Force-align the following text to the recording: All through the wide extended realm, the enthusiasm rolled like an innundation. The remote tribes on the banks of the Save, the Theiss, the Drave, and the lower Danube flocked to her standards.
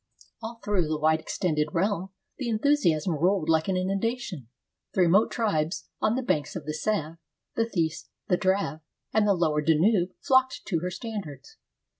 All 0.41 0.59
through 0.65 0.87
the 0.87 0.97
wide 0.97 1.19
extended 1.19 1.67
realm, 1.73 2.09
the 2.39 2.49
enthusiasm 2.49 3.13
rolled 3.13 3.47
like 3.49 3.67
an 3.67 3.77
innundation. 3.77 4.47
The 4.95 5.01
remote 5.01 5.29
tribes 5.29 5.89
on 6.01 6.15
the 6.15 6.23
banks 6.23 6.55
of 6.55 6.65
the 6.65 6.73
Save, 6.73 7.17
the 7.55 7.67
Theiss, 7.67 8.09
the 8.27 8.35
Drave, 8.35 8.79
and 9.13 9.27
the 9.27 9.35
lower 9.35 9.61
Danube 9.61 10.09
flocked 10.19 10.61
to 10.65 10.79
her 10.79 10.89
standards. 10.89 11.57